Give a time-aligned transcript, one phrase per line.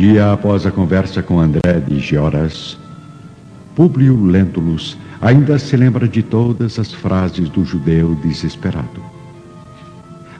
[0.00, 2.78] dia após a conversa com André de Gioras,
[3.76, 9.04] Públio Lentulus ainda se lembra de todas as frases do judeu desesperado.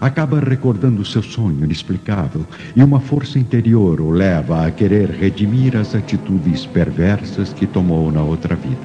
[0.00, 5.94] Acaba recordando seu sonho inexplicável e uma força interior o leva a querer redimir as
[5.94, 8.80] atitudes perversas que tomou na outra vida.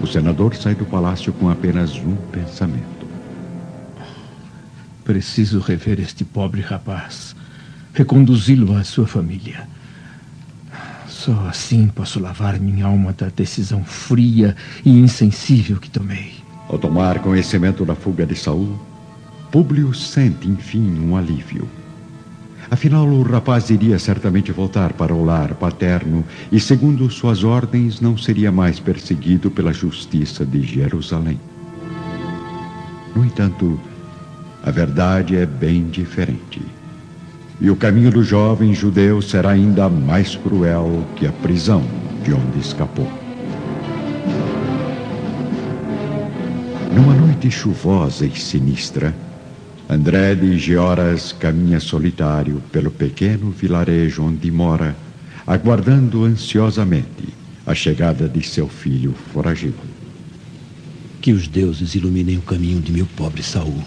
[0.00, 3.06] O senador sai do palácio com apenas um pensamento.
[5.04, 7.36] Preciso rever este pobre rapaz,
[7.98, 9.68] reconduzi-lo à sua família.
[11.08, 16.34] Só assim posso lavar minha alma da decisão fria e insensível que tomei.
[16.68, 18.78] Ao tomar conhecimento da fuga de Saul,
[19.50, 21.68] Públio sente, enfim, um alívio.
[22.70, 28.16] Afinal, o rapaz iria certamente voltar para o lar paterno e, segundo suas ordens, não
[28.16, 31.40] seria mais perseguido pela justiça de Jerusalém.
[33.16, 33.80] No entanto,
[34.62, 36.77] a verdade é bem diferente.
[37.60, 41.82] E o caminho do jovem judeu será ainda mais cruel que a prisão
[42.22, 43.10] de onde escapou.
[46.94, 49.12] Numa noite chuvosa e sinistra,
[49.90, 54.94] André de Gioras caminha solitário pelo pequeno vilarejo onde mora,
[55.44, 57.28] aguardando ansiosamente
[57.66, 59.78] a chegada de seu filho foragido.
[61.20, 63.82] Que os deuses iluminem o caminho de meu pobre Saul.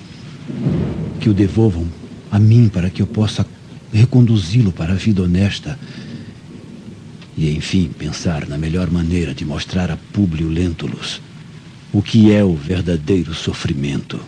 [1.20, 1.88] Que o devolvam
[2.30, 3.46] a mim para que eu possa
[3.94, 5.78] reconduzi-lo para a vida honesta
[7.38, 11.22] e, enfim, pensar na melhor maneira de mostrar a Públio Lentulus
[11.94, 14.20] o que é o verdadeiro sofrimento.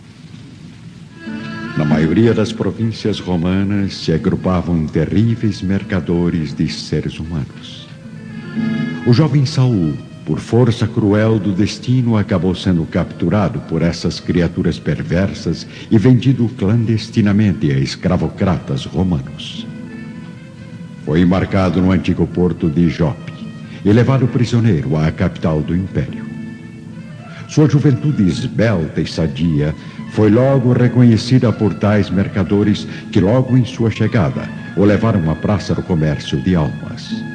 [1.76, 7.88] Na maioria das províncias romanas se agrupavam terríveis mercadores de seres humanos.
[9.06, 9.94] O jovem Saul,
[10.24, 17.70] por força cruel do destino, acabou sendo capturado por essas criaturas perversas e vendido clandestinamente
[17.70, 19.66] a escravocratas romanos.
[21.04, 23.32] Foi embarcado no antigo porto de Jope
[23.84, 26.24] e levado prisioneiro à capital do império.
[27.48, 29.74] Sua juventude esbelta e sadia
[30.12, 35.74] foi logo reconhecida por tais mercadores que, logo em sua chegada, o levaram à praça
[35.74, 37.33] do comércio de almas.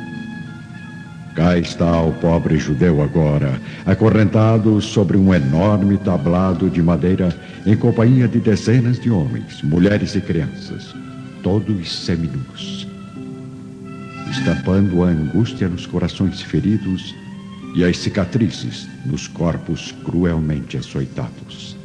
[1.35, 7.35] Cá está o pobre judeu agora, acorrentado sobre um enorme tablado de madeira,
[7.65, 10.93] em companhia de dezenas de homens, mulheres e crianças,
[11.43, 12.87] todos seminus,
[14.31, 17.15] estampando a angústia nos corações feridos
[17.75, 21.77] e as cicatrizes nos corpos cruelmente açoitados.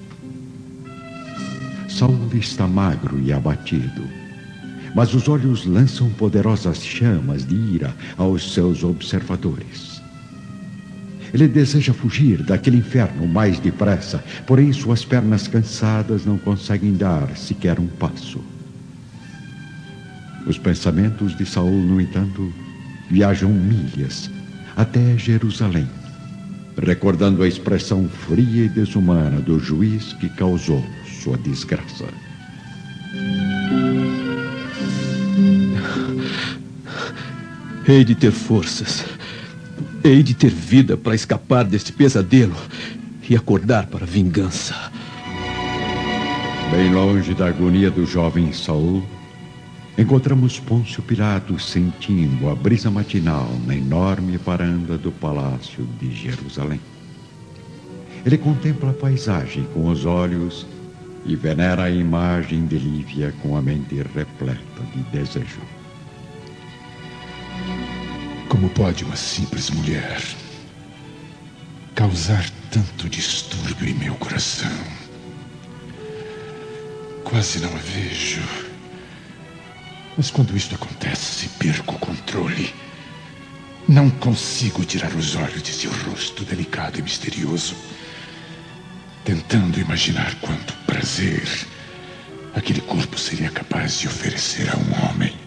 [1.88, 4.23] Saul está magro e abatido
[4.94, 10.00] mas os olhos lançam poderosas chamas de ira aos seus observadores.
[11.32, 17.80] Ele deseja fugir daquele inferno mais depressa, porém suas pernas cansadas não conseguem dar sequer
[17.80, 18.40] um passo.
[20.46, 22.52] Os pensamentos de Saul, no entanto,
[23.10, 24.30] viajam milhas
[24.76, 25.88] até Jerusalém,
[26.80, 30.84] recordando a expressão fria e desumana do juiz que causou
[31.20, 32.04] sua desgraça.
[37.86, 39.04] Hei de ter forças.
[40.02, 42.56] Hei de ter vida para escapar deste pesadelo
[43.28, 44.74] e acordar para a vingança.
[46.70, 49.02] Bem longe da agonia do jovem Saul,
[49.98, 56.80] encontramos Pôncio Pilatos sentindo a brisa matinal na enorme varanda do palácio de Jerusalém.
[58.24, 60.66] Ele contempla a paisagem com os olhos
[61.26, 65.60] e venera a imagem de Lívia com a mente repleta de desejo.
[68.54, 70.22] Como pode uma simples mulher
[71.92, 74.70] causar tanto distúrbio em meu coração?
[77.24, 78.40] Quase não a vejo.
[80.16, 82.72] Mas quando isto acontece, perco o controle.
[83.88, 87.74] Não consigo tirar os olhos de seu rosto delicado e misterioso,
[89.24, 91.42] tentando imaginar quanto prazer
[92.54, 95.43] aquele corpo seria capaz de oferecer a um homem.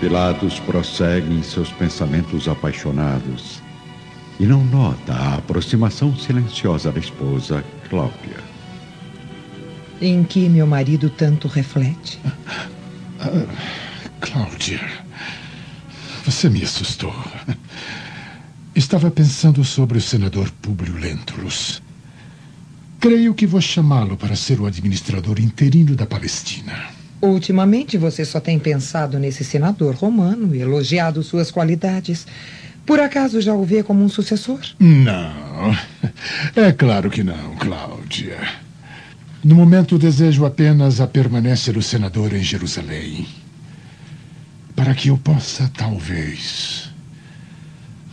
[0.00, 3.60] Pilatos prossegue em seus pensamentos apaixonados
[4.38, 8.36] e não nota a aproximação silenciosa da esposa, Cláudia.
[10.00, 12.20] Em que meu marido tanto reflete?
[13.18, 13.48] Uh,
[14.20, 14.80] Cláudia,
[16.24, 17.12] você me assustou.
[18.76, 21.82] Estava pensando sobre o senador Públio Lentulus.
[23.00, 26.97] Creio que vou chamá-lo para ser o administrador interino da Palestina.
[27.20, 32.26] Ultimamente você só tem pensado nesse senador romano e elogiado suas qualidades.
[32.86, 34.60] Por acaso já o vê como um sucessor?
[34.78, 35.76] Não.
[36.54, 38.38] É claro que não, Cláudia.
[39.44, 43.26] No momento desejo apenas a permanência do senador em Jerusalém.
[44.78, 46.88] para que eu possa, talvez,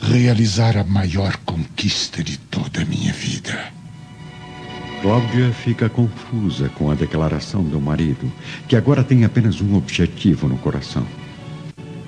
[0.02, 3.72] realizar a maior conquista de toda a minha vida.
[5.06, 8.32] Cláudia fica confusa com a declaração do marido,
[8.68, 11.06] que agora tem apenas um objetivo no coração: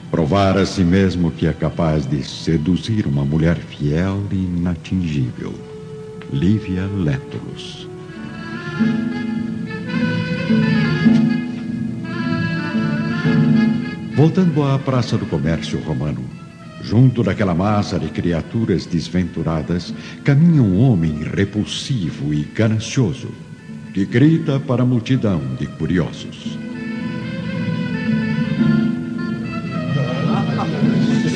[0.09, 5.53] provar a si mesmo que é capaz de seduzir uma mulher fiel e inatingível,
[6.33, 7.87] Lívia Létulos.
[14.15, 16.23] Voltando à Praça do Comércio Romano,
[16.81, 19.93] junto daquela massa de criaturas desventuradas,
[20.23, 23.29] caminha um homem repulsivo e ganancioso,
[23.93, 26.57] que grita para a multidão de curiosos.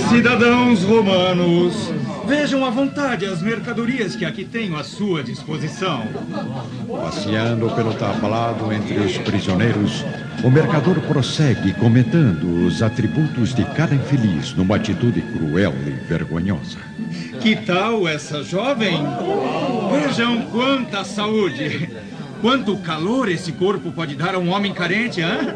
[0.09, 1.90] Cidadãos romanos,
[2.31, 6.07] Vejam à vontade as mercadorias que aqui tenho à sua disposição.
[6.87, 10.05] Passeando pelo tablado entre os prisioneiros,
[10.41, 16.77] o mercador prossegue comentando os atributos de cada infeliz numa atitude cruel e vergonhosa.
[17.41, 18.97] Que tal essa jovem?
[19.91, 21.89] Vejam quanta saúde!
[22.39, 25.53] Quanto calor esse corpo pode dar a um homem carente, hein?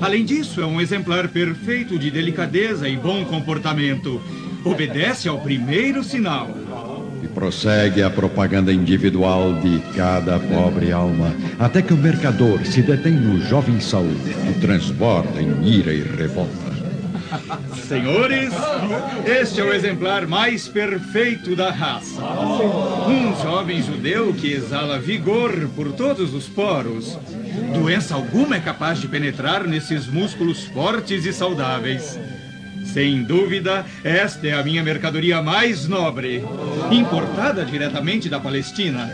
[0.00, 4.18] Além disso, é um exemplar perfeito de delicadeza e bom comportamento.
[4.66, 6.50] Obedece ao primeiro sinal.
[7.22, 13.12] E prossegue a propaganda individual de cada pobre alma, até que o mercador se detém
[13.12, 14.12] no jovem Saul,
[14.44, 16.66] que transborda em ira e revolta.
[17.86, 18.52] Senhores,
[19.24, 22.20] este é o exemplar mais perfeito da raça.
[23.06, 27.16] Um jovem judeu que exala vigor por todos os poros.
[27.72, 32.18] Doença alguma é capaz de penetrar nesses músculos fortes e saudáveis.
[32.96, 36.42] Sem dúvida, esta é a minha mercadoria mais nobre,
[36.90, 39.12] importada diretamente da Palestina.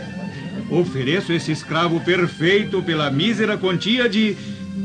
[0.69, 4.37] Ofereço esse escravo perfeito pela mísera quantia de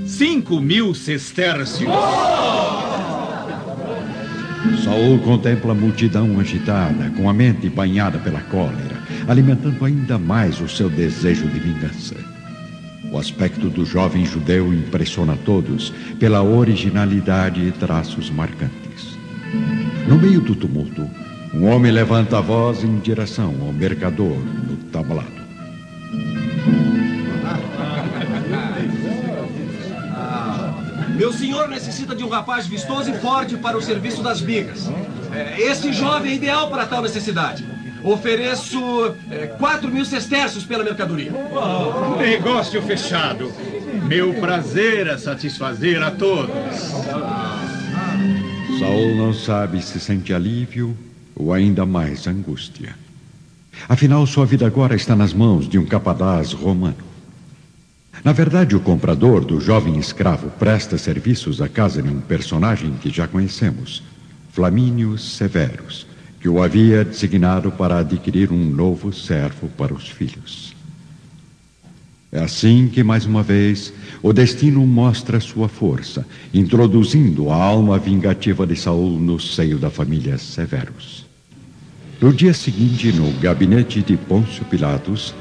[0.04, 1.88] 5 mil sestércios.
[4.82, 10.68] Saul contempla a multidão agitada, com a mente banhada pela cólera, alimentando ainda mais o
[10.68, 12.16] seu desejo de vingança.
[13.12, 18.87] O aspecto do jovem judeu impressiona todos pela originalidade e traços marcantes.
[20.06, 21.08] No meio do tumulto,
[21.54, 25.38] um homem levanta a voz em direção ao mercador no tablado.
[31.14, 34.88] Meu senhor necessita de um rapaz vistoso e forte para o serviço das bigas.
[35.34, 37.66] É, esse jovem é ideal para tal necessidade.
[38.04, 41.32] Ofereço é, 4 mil sestércios pela mercadoria.
[42.18, 43.52] Negócio fechado.
[44.04, 46.54] Meu prazer é satisfazer a todos.
[48.78, 50.96] Saul não sabe se sente alívio
[51.34, 52.94] ou ainda mais angústia.
[53.88, 57.08] Afinal, sua vida agora está nas mãos de um capataz romano.
[58.24, 63.10] Na verdade, o comprador do jovem escravo presta serviços à casa de um personagem que
[63.10, 64.02] já conhecemos,
[64.52, 66.06] Flamínio Severus,
[66.40, 70.77] que o havia designado para adquirir um novo servo para os filhos.
[72.30, 73.92] É assim que, mais uma vez,
[74.22, 80.36] o destino mostra sua força, introduzindo a alma vingativa de Saul no seio da família
[80.36, 81.26] Severus.
[82.20, 85.34] No dia seguinte, no gabinete de Pôncio Pilatos,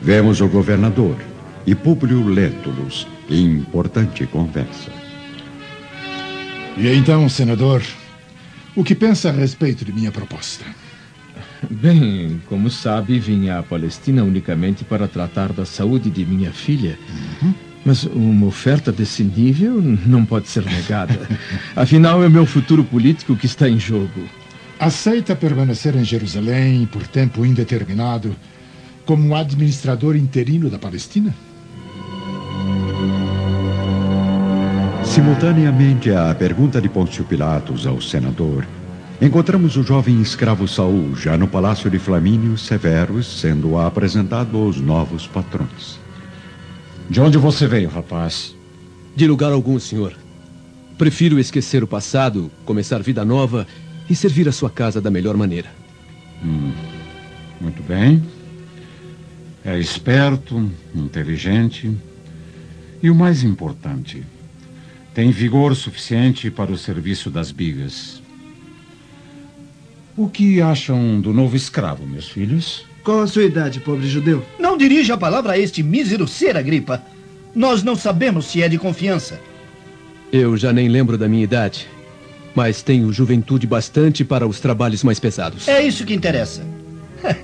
[0.00, 1.16] vemos o governador
[1.66, 4.92] e Públio Lentulus em importante conversa.
[6.76, 7.82] E então, senador,
[8.76, 10.64] o que pensa a respeito de minha proposta?
[11.70, 16.98] Bem, como sabe, vim à Palestina unicamente para tratar da saúde de minha filha.
[17.42, 17.54] Uhum.
[17.84, 21.18] Mas uma oferta desse nível não pode ser negada.
[21.74, 24.28] Afinal, é meu futuro político que está em jogo.
[24.78, 28.34] Aceita permanecer em Jerusalém por tempo indeterminado
[29.04, 31.34] como administrador interino da Palestina?
[35.04, 38.66] Simultaneamente à pergunta de Pôncio Pilatos ao senador,
[39.22, 45.28] encontramos o jovem escravo Saul já no palácio de Flamínio Severus, sendo apresentado aos novos
[45.28, 46.00] patrões.
[47.08, 48.54] De onde você veio, rapaz?
[49.14, 50.12] De lugar algum, senhor.
[50.98, 53.66] Prefiro esquecer o passado, começar vida nova
[54.10, 55.70] e servir a sua casa da melhor maneira.
[56.44, 56.72] Hum,
[57.60, 58.22] muito bem.
[59.64, 61.96] É esperto, inteligente
[63.00, 64.24] e o mais importante,
[65.14, 68.21] tem vigor suficiente para o serviço das bigas.
[70.16, 72.84] O que acham do novo escravo, meus filhos?
[73.02, 74.44] Qual a sua idade, pobre judeu?
[74.58, 77.02] Não dirija a palavra a este mísero ser, Agripa.
[77.54, 79.40] Nós não sabemos se é de confiança.
[80.32, 81.88] Eu já nem lembro da minha idade,
[82.54, 85.66] mas tenho juventude bastante para os trabalhos mais pesados.
[85.66, 86.64] É isso que interessa.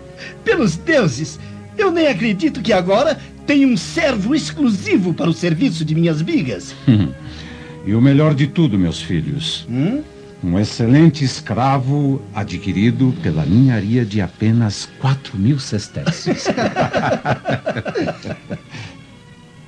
[0.45, 1.41] Pelos deuses,
[1.77, 6.75] eu nem acredito que agora tenho um servo exclusivo para o serviço de minhas bigas.
[7.87, 9.67] E o melhor de tudo, meus filhos.
[9.67, 10.03] Hum?
[10.43, 16.45] Um excelente escravo adquirido pela ninharia de apenas 4 mil sestércios.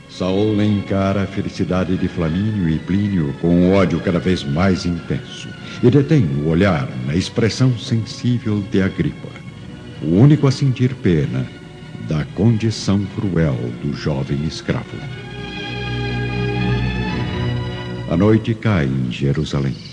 [0.08, 5.48] Saul encara a felicidade de Flamínio e Plínio com um ódio cada vez mais intenso
[5.82, 9.30] e detém o olhar na expressão sensível de Agripa,
[10.02, 11.46] o único a sentir pena
[12.06, 14.98] da condição cruel do jovem escravo.
[18.10, 19.89] A noite cai em Jerusalém.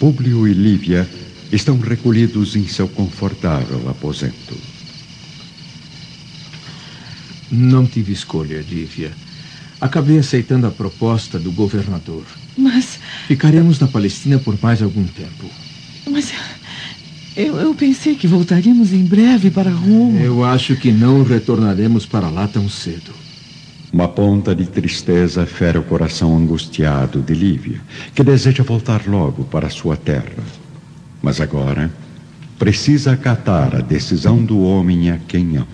[0.00, 1.06] Públio e Lívia
[1.52, 4.56] estão recolhidos em seu confortável aposento.
[7.50, 9.12] Não tive escolha, Lívia.
[9.78, 12.24] Acabei aceitando a proposta do governador.
[12.56, 12.98] Mas.
[13.26, 15.50] Ficaremos na Palestina por mais algum tempo.
[16.10, 16.32] Mas.
[17.36, 20.18] Eu, eu pensei que voltaríamos em breve para Roma.
[20.18, 23.19] Eu acho que não retornaremos para lá tão cedo.
[23.92, 27.80] Uma ponta de tristeza fere o coração angustiado de Lívia,
[28.14, 30.44] que deseja voltar logo para sua terra.
[31.20, 31.92] Mas agora
[32.56, 35.66] precisa acatar a decisão do homem a quem ama.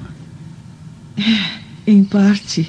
[1.87, 2.67] Em parte.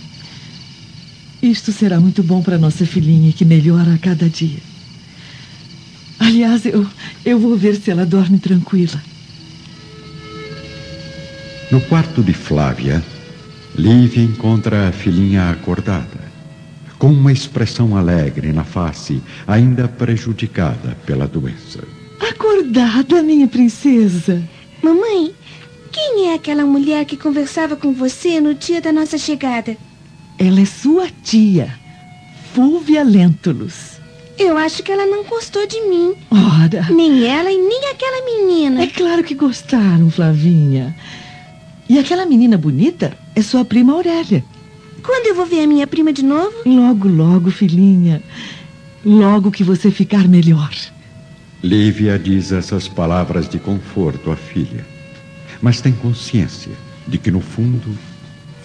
[1.41, 4.59] Isto será muito bom para nossa filhinha, que melhora a cada dia.
[6.19, 6.85] Aliás, eu,
[7.23, 9.01] eu vou ver se ela dorme tranquila.
[11.71, 13.03] No quarto de Flávia,
[13.77, 16.31] Lívia encontra a filhinha acordada,
[16.97, 21.83] com uma expressão alegre na face, ainda prejudicada pela doença.
[22.19, 24.41] Acordada, minha princesa.
[24.81, 25.31] Mamãe,
[25.91, 29.77] quem é aquela mulher que conversava com você no dia da nossa chegada?
[30.39, 31.71] Ela é sua tia,
[32.55, 33.97] Fúvia Lentulus.
[34.39, 36.15] Eu acho que ela não gostou de mim.
[36.31, 36.87] Ora.
[36.89, 38.81] Nem ela e nem aquela menina.
[38.81, 40.95] É claro que gostaram, Flavinha.
[41.89, 44.43] E aquela menina bonita é sua prima Aurélia.
[45.03, 46.53] Quando eu vou ver a minha prima de novo?
[46.65, 48.21] Logo, logo, filhinha.
[49.05, 50.71] Logo que você ficar melhor.
[51.63, 54.85] Lívia diz essas palavras de conforto à filha,
[55.61, 56.71] mas tem consciência
[57.07, 57.97] de que, no fundo,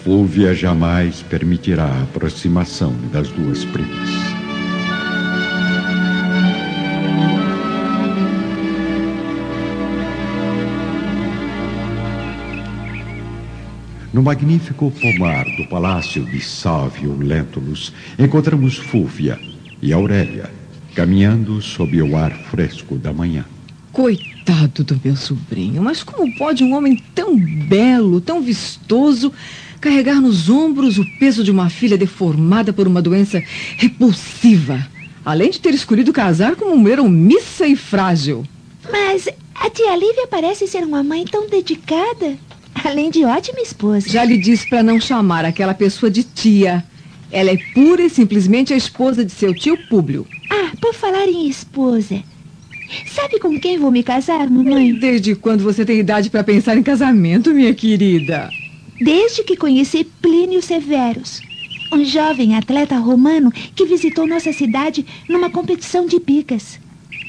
[0.03, 4.32] Fúvia jamais permitirá a aproximação das duas primas.
[14.13, 19.39] No magnífico pomar do palácio de Sávio Lentulus, encontramos Fúvia
[19.81, 20.51] e Aurélia
[20.93, 23.43] caminhando sob o ar fresco da manhã.
[23.91, 29.33] Coitado do meu sobrinho, mas como pode um homem tão belo, tão vistoso,
[29.81, 33.41] carregar nos ombros o peso de uma filha deformada por uma doença
[33.77, 34.87] repulsiva?
[35.25, 38.45] Além de ter escolhido casar com uma mulher omissa e frágil.
[38.91, 42.37] Mas a tia Lívia parece ser uma mãe tão dedicada.
[42.83, 44.09] Além de ótima esposa.
[44.09, 46.83] Já lhe disse para não chamar aquela pessoa de tia.
[47.31, 50.27] Ela é pura e simplesmente a esposa de seu tio Públio.
[50.49, 52.21] Ah, por falar em esposa.
[53.07, 54.93] Sabe com quem vou me casar, mamãe?
[54.93, 58.49] Desde quando você tem idade para pensar em casamento, minha querida?
[59.01, 61.41] Desde que conheci Plínio Severus,
[61.91, 66.79] um jovem atleta romano que visitou nossa cidade numa competição de bicas.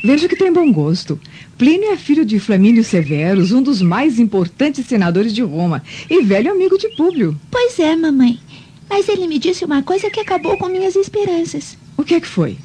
[0.04, 1.18] Vejo que tem bom gosto.
[1.56, 6.50] Plínio é filho de Flamínio Severus, um dos mais importantes senadores de Roma, e velho
[6.50, 7.38] amigo de Públio.
[7.50, 8.38] Pois é, mamãe.
[8.90, 11.76] Mas ele me disse uma coisa que acabou com minhas esperanças.
[11.96, 12.58] O que é que foi?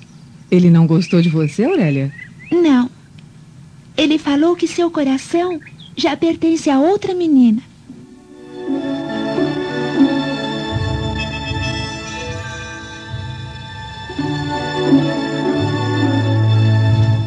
[0.50, 2.12] Ele não gostou de você, Aurélia?
[2.52, 2.90] Não.
[3.96, 5.60] Ele falou que seu coração
[5.96, 7.62] já pertence a outra menina.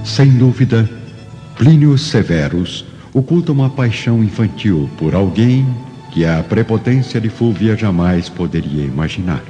[0.04, 1.01] Sem dúvida,
[1.62, 5.64] Plínio Severus oculta uma paixão infantil por alguém
[6.10, 9.44] que a prepotência de Fúvia jamais poderia imaginar.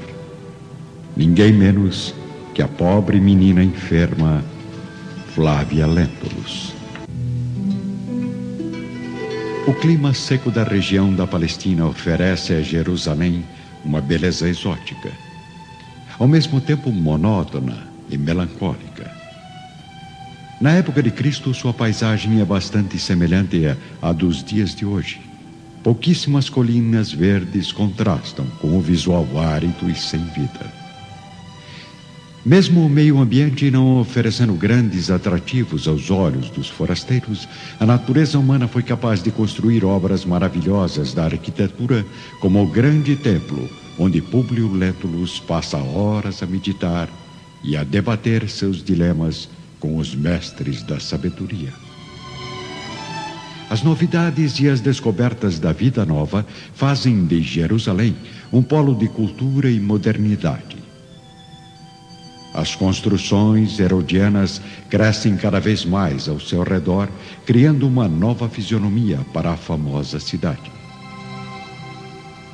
[1.16, 2.14] Ninguém menos
[2.52, 4.44] que a pobre menina enferma
[5.34, 6.74] Flávia Lentulus.
[9.66, 13.42] O clima seco da região da Palestina oferece a Jerusalém
[13.82, 15.10] uma beleza exótica,
[16.18, 18.91] ao mesmo tempo monótona e melancólica.
[20.62, 25.20] Na época de Cristo, sua paisagem é bastante semelhante à dos dias de hoje.
[25.82, 30.72] Pouquíssimas colinas verdes contrastam com o visual árido e sem vida.
[32.46, 37.48] Mesmo o meio ambiente não oferecendo grandes atrativos aos olhos dos forasteiros,
[37.80, 42.06] a natureza humana foi capaz de construir obras maravilhosas da arquitetura,
[42.38, 47.08] como o grande templo, onde Públio Lentulus passa horas a meditar
[47.64, 49.48] e a debater seus dilemas
[49.82, 51.72] com os mestres da sabedoria.
[53.68, 58.14] As novidades e as descobertas da vida nova fazem de Jerusalém
[58.52, 60.76] um polo de cultura e modernidade.
[62.54, 67.08] As construções herodianas crescem cada vez mais ao seu redor,
[67.44, 70.70] criando uma nova fisionomia para a famosa cidade.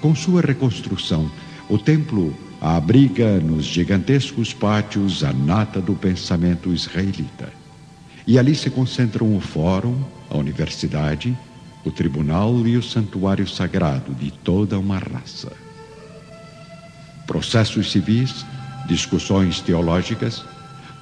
[0.01, 1.31] Com sua reconstrução,
[1.69, 7.53] o templo abriga nos gigantescos pátios a nata do pensamento israelita.
[8.27, 9.97] E ali se concentram o fórum,
[10.29, 11.37] a universidade,
[11.85, 15.53] o tribunal e o santuário sagrado de toda uma raça.
[17.27, 18.45] Processos civis,
[18.87, 20.45] discussões teológicas,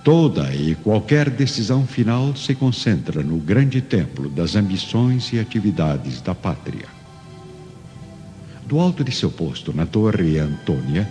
[0.05, 6.35] toda e qualquer decisão final se concentra no grande templo das ambições e atividades da
[6.35, 6.87] pátria.
[8.67, 11.09] Do alto de seu posto na Torre Antônia,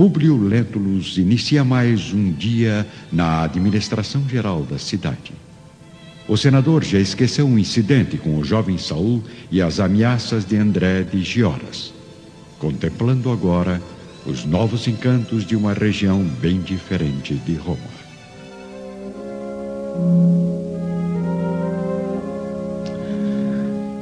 [0.00, 5.30] Públio Lentulus inicia mais um dia na administração geral da cidade.
[6.26, 11.02] O senador já esqueceu um incidente com o jovem Saul e as ameaças de André
[11.02, 11.92] de Gioras,
[12.58, 13.78] contemplando agora
[14.24, 17.78] os novos encantos de uma região bem diferente de Roma.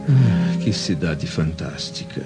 [0.09, 2.25] Ah, que cidade fantástica.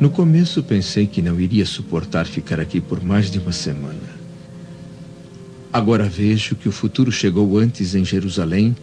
[0.00, 4.22] No começo pensei que não iria suportar ficar aqui por mais de uma semana.
[5.72, 8.76] Agora vejo que o futuro chegou antes em Jerusalém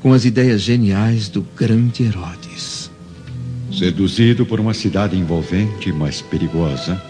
[0.00, 2.90] com as ideias geniais do grande Herodes.
[3.72, 7.02] Seduzido por uma cidade envolvente, mas perigosa,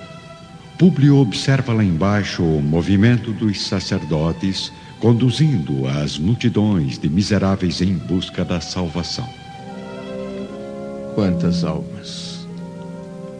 [0.79, 4.71] Públio observa lá embaixo o movimento dos sacerdotes
[5.01, 9.29] conduzindo as multidões de miseráveis em busca da salvação.
[11.15, 12.26] Quantas almas,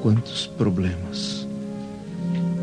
[0.07, 1.49] quantos problemas,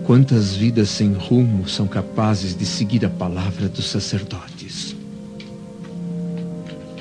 [0.05, 4.95] quantas vidas sem rumo são capazes de seguir a palavra dos sacerdotes.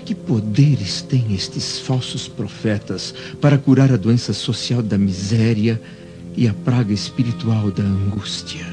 [0.04, 5.80] Que poderes têm estes falsos profetas para curar a doença social da miséria?
[6.34, 8.66] e a praga espiritual da angústia.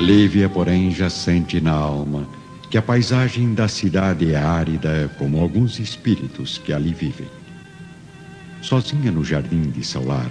[0.00, 2.26] Lívia, porém, já sente na alma
[2.74, 7.28] que a paisagem da cidade é árida como alguns espíritos que ali vivem.
[8.60, 10.28] Sozinha no jardim de seu lar,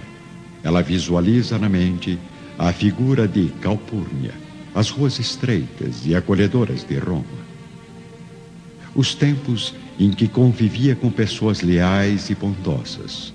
[0.62, 2.18] ela visualiza na mente
[2.58, 4.34] a figura de Calpurnia,
[4.74, 7.24] as ruas estreitas e acolhedoras de Roma.
[8.94, 13.32] Os tempos em que convivia com pessoas leais e bondosas.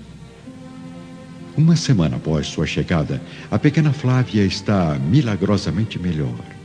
[1.56, 3.20] Uma semana após sua chegada,
[3.50, 6.59] a pequena Flávia está milagrosamente melhor.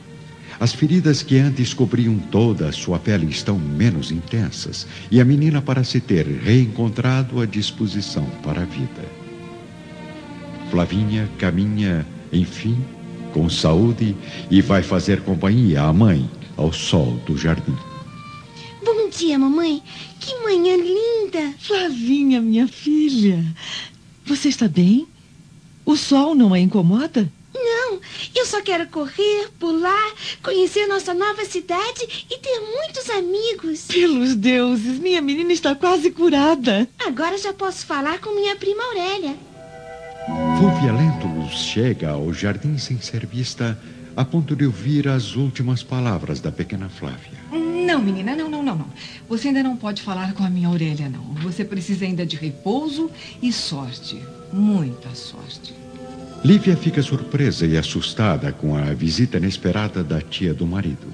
[0.60, 5.62] As feridas que antes cobriam toda a sua pele estão menos intensas e a menina
[5.62, 9.06] parece ter reencontrado a disposição para a vida.
[10.72, 12.78] Flavinha caminha, enfim,
[13.34, 14.16] com saúde
[14.50, 17.76] e vai fazer companhia à mãe ao sol do jardim.
[18.84, 19.84] Bom dia, mamãe.
[20.20, 21.54] Que manhã linda.
[21.60, 23.44] Flavinha, minha filha.
[24.26, 25.06] Você está bem?
[25.86, 27.32] O sol não a incomoda?
[28.46, 33.88] Eu só quero correr, pular, conhecer nossa nova cidade e ter muitos amigos.
[33.88, 36.88] Pelos deuses, minha menina está quase curada.
[37.08, 39.36] Agora já posso falar com minha prima Aurélia.
[40.60, 43.82] Fulvia Lentulus chega ao jardim sem ser vista
[44.16, 47.40] a ponto de ouvir as últimas palavras da pequena Flávia.
[47.52, 48.88] Não, menina, não, não, não, não.
[49.28, 51.34] Você ainda não pode falar com a minha orelha, não.
[51.42, 53.10] Você precisa ainda de repouso
[53.42, 54.22] e sorte.
[54.54, 55.85] Muita sorte.
[56.46, 61.08] Lívia fica surpresa e assustada com a visita inesperada da tia do marido.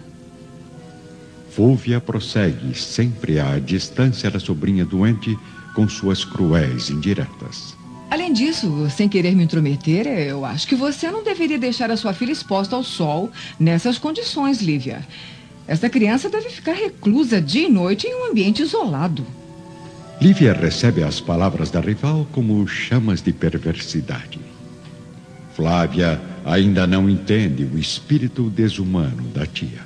[1.51, 5.39] Fúvia prossegue, sempre à distância da sobrinha doente,
[5.73, 7.77] com suas cruéis indiretas.
[8.09, 12.11] Além disso, sem querer me intrometer, eu acho que você não deveria deixar a sua
[12.11, 15.07] filha exposta ao sol nessas condições, Lívia.
[15.65, 19.25] Esta criança deve ficar reclusa dia e noite em um ambiente isolado.
[20.21, 24.50] Lívia recebe as palavras da rival como chamas de perversidade.
[25.61, 29.85] Flávia ainda não entende o espírito desumano da tia.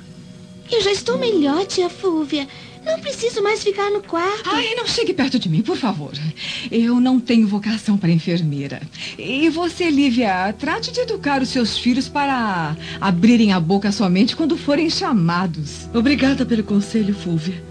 [0.72, 2.48] Eu já estou melhor, tia Fúvia.
[2.82, 4.48] Não preciso mais ficar no quarto.
[4.48, 6.12] Ai, não chegue perto de mim, por favor.
[6.70, 8.80] Eu não tenho vocação para enfermeira.
[9.18, 14.56] E você, Lívia, trate de educar os seus filhos para abrirem a boca somente quando
[14.56, 15.90] forem chamados.
[15.92, 17.62] Obrigada pelo conselho, Fúvia.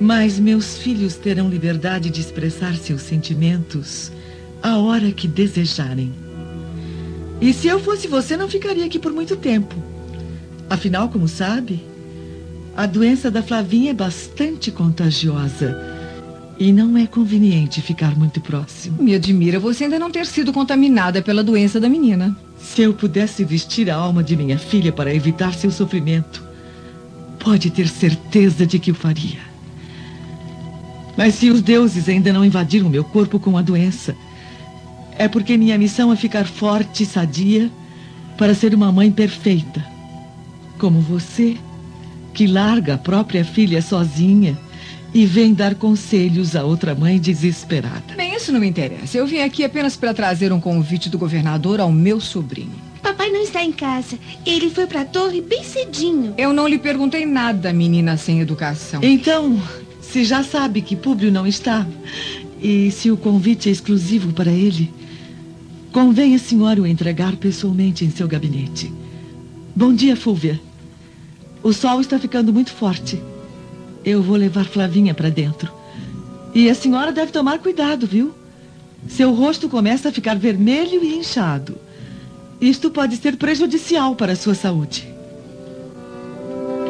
[0.00, 4.10] Mas meus filhos terão liberdade de expressar seus sentimentos
[4.60, 6.23] a hora que desejarem.
[7.40, 9.74] E se eu fosse você, não ficaria aqui por muito tempo.
[10.68, 11.82] Afinal, como sabe,
[12.76, 15.92] a doença da Flavinha é bastante contagiosa.
[16.58, 19.02] E não é conveniente ficar muito próximo.
[19.02, 22.36] Me admira você ainda não ter sido contaminada pela doença da menina.
[22.58, 26.42] Se eu pudesse vestir a alma de minha filha para evitar seu sofrimento,
[27.40, 29.40] pode ter certeza de que o faria.
[31.16, 34.16] Mas se os deuses ainda não invadiram meu corpo com a doença,
[35.18, 37.70] é porque minha missão é ficar forte e sadia
[38.36, 39.84] para ser uma mãe perfeita.
[40.78, 41.56] Como você,
[42.32, 44.58] que larga a própria filha sozinha
[45.14, 48.14] e vem dar conselhos a outra mãe desesperada.
[48.16, 49.16] Bem, isso não me interessa.
[49.16, 52.74] Eu vim aqui apenas para trazer um convite do governador ao meu sobrinho.
[53.00, 54.18] Papai não está em casa.
[54.44, 56.34] Ele foi para a torre bem cedinho.
[56.36, 59.00] Eu não lhe perguntei nada, menina sem educação.
[59.04, 59.62] Então,
[60.00, 61.86] se já sabe que Públio não está
[62.60, 64.92] e se o convite é exclusivo para ele,
[65.94, 68.92] convém a senhora o entregar pessoalmente em seu gabinete.
[69.76, 70.60] Bom dia, Fúvia.
[71.62, 73.22] O sol está ficando muito forte.
[74.04, 75.72] Eu vou levar Flavinha para dentro.
[76.52, 78.34] E a senhora deve tomar cuidado, viu?
[79.06, 81.76] Seu rosto começa a ficar vermelho e inchado.
[82.60, 85.06] Isto pode ser prejudicial para a sua saúde.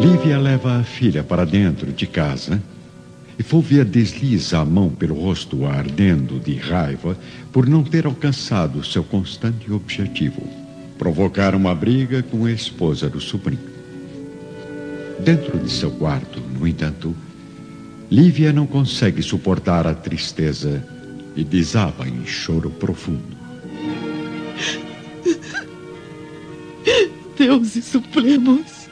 [0.01, 2.59] Lívia leva a filha para dentro de casa
[3.39, 7.19] e Fulvia desliza a mão pelo rosto ardendo de raiva
[7.53, 10.49] por não ter alcançado seu constante objetivo:
[10.99, 13.75] provocar uma briga com a esposa do sobrinho.
[15.21, 17.15] Dentro de seu quarto, no entanto,
[18.11, 20.85] Lívia não consegue suportar a tristeza
[21.35, 23.35] e desaba em choro profundo.
[27.37, 28.84] Deuses supremos!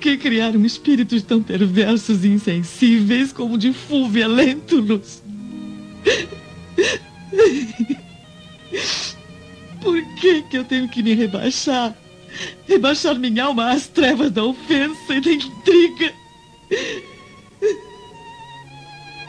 [0.00, 5.22] Que criaram espíritos tão perversos e insensíveis como de Fúvia Lentulus?
[9.82, 11.94] Por que, que eu tenho que me rebaixar?
[12.66, 16.12] Rebaixar minha alma às trevas da ofensa e da intriga?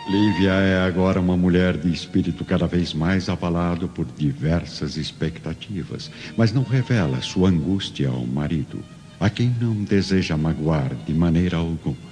[0.10, 6.54] Lívia é agora uma mulher de espírito cada vez mais abalado por diversas expectativas, mas
[6.54, 8.84] não revela sua angústia ao marido,
[9.22, 12.12] a quem não deseja magoar de maneira alguma.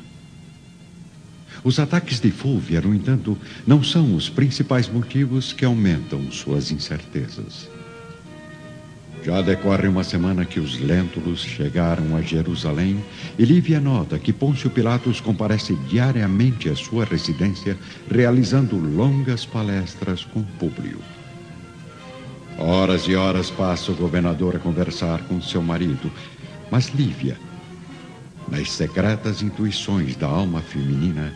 [1.63, 7.67] Os ataques de Fúvia, no entanto, não são os principais motivos que aumentam suas incertezas.
[9.25, 13.03] Já decorre uma semana que os lêntulos chegaram a Jerusalém
[13.37, 17.75] e Lívia nota que Pôncio Pilatos comparece diariamente à sua residência,
[18.09, 20.99] realizando longas palestras com Públio.
[22.57, 26.11] Horas e horas passa o governador a conversar com seu marido,
[26.71, 27.37] mas Lívia,
[28.47, 31.33] nas secretas intuições da alma feminina,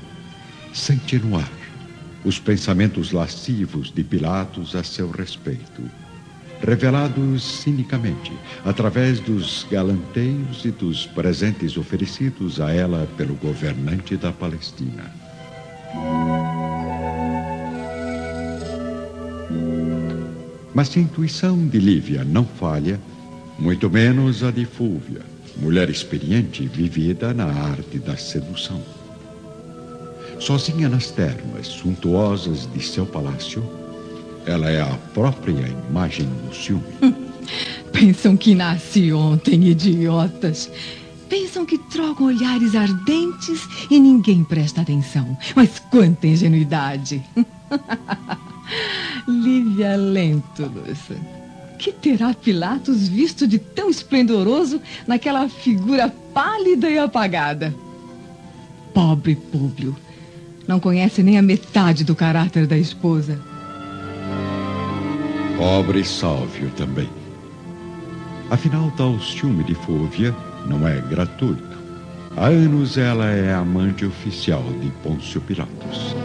[0.74, 1.52] sente no ar
[2.24, 5.84] os pensamentos lascivos de Pilatos a seu respeito
[6.64, 8.32] revelados cinicamente
[8.64, 15.12] através dos galanteios e dos presentes oferecidos a ela pelo governante da Palestina.
[20.74, 23.00] Mas se a intuição de Lívia não falha,
[23.64, 25.22] muito menos a de Fúvia,
[25.56, 28.82] mulher experiente vivida na arte da sedução.
[30.38, 33.64] Sozinha nas termas suntuosas de seu palácio,
[34.46, 36.84] ela é a própria imagem do ciúme.
[37.94, 40.70] Pensam que nasci ontem, idiotas.
[41.30, 45.38] Pensam que trocam olhares ardentes e ninguém presta atenção.
[45.56, 47.24] Mas quanta ingenuidade!
[49.26, 51.00] Lívia Lentulus.
[51.84, 57.76] Que terá Pilatos visto de tão esplendoroso naquela figura pálida e apagada?
[58.94, 59.94] Pobre Públio.
[60.66, 63.38] Não conhece nem a metade do caráter da esposa.
[65.58, 67.10] Pobre Sálvio também.
[68.50, 70.34] Afinal, tal ciúme de Fúvia
[70.66, 71.78] não é gratuito.
[72.38, 76.16] Há anos ela é amante oficial de Pôncio Pilatos.